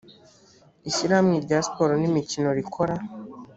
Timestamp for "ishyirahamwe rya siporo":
0.89-1.93